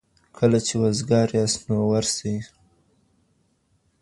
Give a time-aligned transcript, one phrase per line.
[0.37, 2.35] کله چي وزګار یاست نو ورسئ.